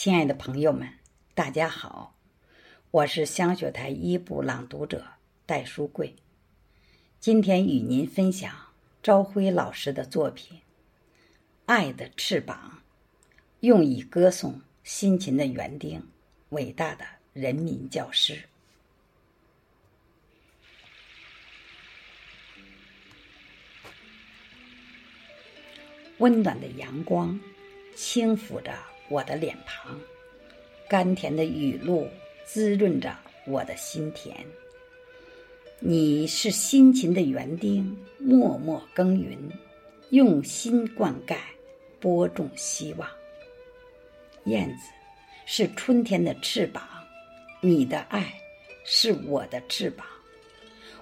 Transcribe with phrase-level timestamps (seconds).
[0.00, 0.88] 亲爱的朋友们，
[1.34, 2.14] 大家好，
[2.92, 5.04] 我是香雪台一部朗读者
[5.44, 6.14] 戴书贵。
[7.18, 8.72] 今天与您分享
[9.02, 10.58] 朝晖老师的作品
[11.66, 12.80] 《爱的翅膀》，
[13.58, 16.00] 用以歌颂辛勤的园丁，
[16.50, 18.44] 伟大的人民教师。
[26.18, 27.40] 温暖的阳光
[27.96, 28.72] 轻抚着
[29.08, 29.98] 我的脸庞，
[30.88, 32.08] 甘甜的雨露
[32.44, 33.16] 滋润着
[33.46, 34.36] 我的心田。
[35.80, 39.38] 你是辛勤的园丁，默默耕耘，
[40.10, 41.36] 用心灌溉，
[42.00, 43.08] 播种希望。
[44.44, 44.88] 燕子
[45.46, 46.82] 是春天的翅膀，
[47.60, 48.32] 你的爱
[48.84, 50.06] 是我的翅膀，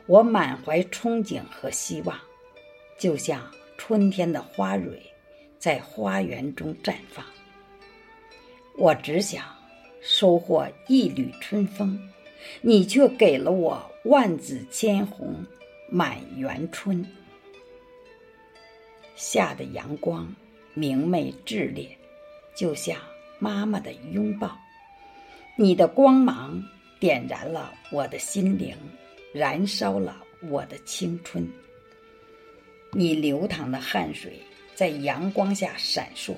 [0.07, 2.19] 我满怀憧憬和希望，
[2.99, 3.51] 就像。
[3.79, 4.99] 春天的花蕊
[5.59, 7.23] 在花园中绽放，
[8.79, 9.45] 我只想
[10.03, 11.99] 收获一缕春风，
[12.61, 15.45] 你却给了我万紫千红，
[15.89, 17.05] 满园春。
[19.15, 20.31] 夏的阳光
[20.75, 21.89] 明媚炽烈，
[22.55, 22.99] 就像
[23.39, 24.55] 妈妈的拥抱，
[25.57, 26.63] 你的光芒
[27.01, 28.77] 点燃了我的心灵，
[29.33, 31.51] 燃烧了我的青春。
[32.93, 34.39] 你流淌的汗水
[34.75, 36.35] 在阳光下闪烁，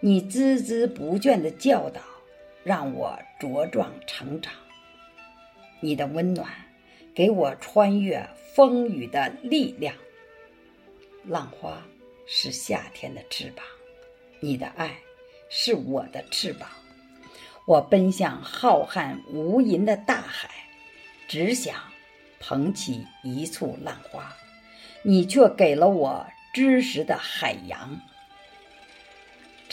[0.00, 2.02] 你孜孜不倦的教导
[2.62, 4.52] 让我茁壮成长。
[5.80, 6.48] 你的温暖
[7.14, 9.94] 给我穿越风雨的力量。
[11.24, 11.82] 浪花
[12.26, 13.64] 是夏天的翅膀，
[14.40, 14.96] 你的爱
[15.48, 16.68] 是我的翅膀。
[17.66, 20.50] 我奔向浩瀚无垠的大海，
[21.26, 21.74] 只想
[22.38, 24.32] 捧起一簇浪花。
[25.02, 28.00] 你却给了我知识的海洋。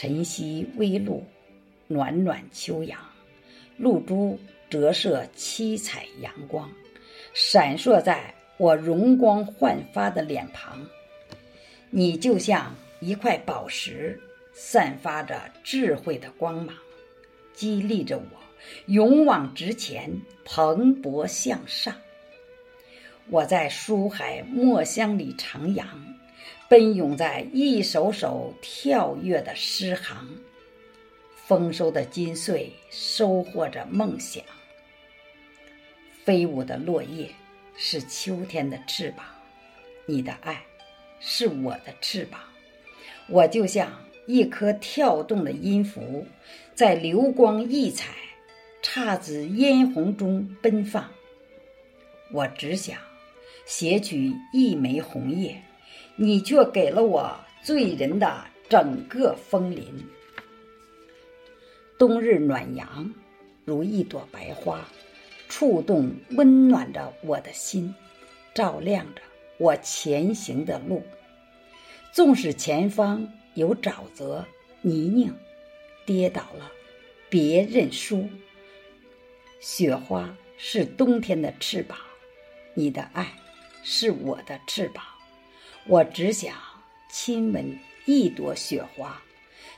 [0.04, 1.24] 晨曦微露，
[1.88, 3.00] 暖暖秋阳，
[3.78, 4.38] 露珠
[4.70, 6.70] 折射七彩阳光，
[7.34, 10.86] 闪烁在我容光焕发的脸庞。
[11.90, 14.20] 你就像一块宝石，
[14.52, 16.76] 散发着智慧的光芒，
[17.54, 18.38] 激励着我
[18.88, 20.12] 勇往直前，
[20.44, 21.96] 蓬勃向上。
[23.30, 25.86] 我在书海墨香里徜徉，
[26.74, 30.28] 奔涌在一首首跳跃的诗行。
[31.36, 34.44] 丰收的金穗收获着梦想。
[36.24, 37.30] 飞舞的落叶
[37.78, 39.24] 是秋天的翅膀，
[40.08, 40.64] 你的爱
[41.20, 42.42] 是我的翅膀。
[43.28, 43.94] 我就像
[44.26, 46.26] 一颗跳动的音符，
[46.74, 48.16] 在流光溢彩、
[48.82, 51.08] 姹紫嫣红中奔放。
[52.32, 52.98] 我只想。
[53.66, 55.62] 携取一枚红叶，
[56.16, 59.86] 你却给了我醉人的整个枫林。
[61.98, 63.14] 冬日暖阳
[63.66, 64.88] 如一朵白花，
[65.50, 67.94] 触动温暖着我的心，
[68.54, 69.22] 照亮着
[69.58, 71.04] 我前行的路。
[72.12, 74.46] 纵使前方有沼泽
[74.82, 75.34] 泥泞，
[76.06, 76.72] 跌倒了
[77.30, 78.30] 别认输。
[79.60, 81.98] 雪花是冬天的翅膀，
[82.74, 83.34] 你的爱。
[83.86, 85.04] 是我的翅膀，
[85.86, 86.56] 我只想
[87.10, 89.22] 亲吻一朵雪花，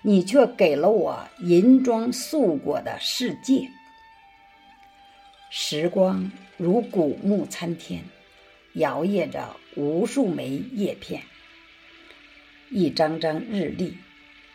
[0.03, 3.67] 你却给了我银装素裹的世界。
[5.49, 8.03] 时光如古木参天，
[8.73, 11.23] 摇曳着无数枚叶片，
[12.69, 13.97] 一张张日历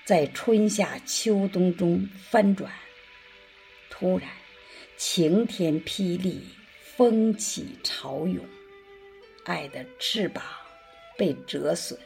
[0.04, 2.70] 在春夏秋冬中翻转。
[3.90, 4.28] 突然，
[4.96, 6.44] 晴天霹雳，
[6.96, 8.44] 风起潮涌。
[9.44, 10.44] 爱的翅膀
[11.20, 11.98] 被折损，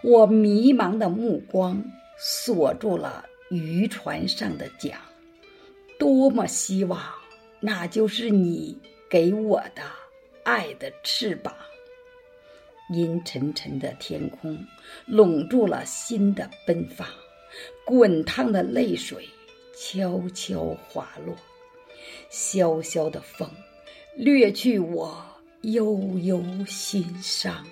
[0.00, 1.82] 我迷茫的目光
[2.16, 4.96] 锁住了渔船上的桨，
[5.98, 7.02] 多么希望
[7.58, 8.78] 那就是你
[9.10, 9.82] 给我的
[10.44, 11.52] 爱的翅膀。
[12.94, 14.56] 阴沉沉的天空
[15.04, 17.08] 笼住了心的奔放，
[17.84, 19.28] 滚烫的泪水
[19.76, 21.34] 悄悄滑落，
[22.30, 23.50] 萧萧的风
[24.14, 25.26] 掠去我。
[25.62, 27.64] 悠悠心伤，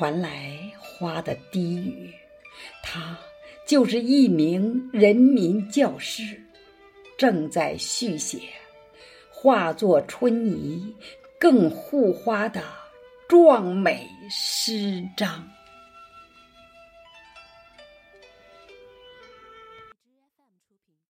[0.00, 2.10] 传来花的低语，
[2.82, 3.18] 他
[3.66, 6.42] 就是一名人民教师，
[7.18, 8.38] 正在续写
[9.28, 10.96] 化作春泥
[11.38, 12.62] 更护花的
[13.28, 15.46] 壮美诗章。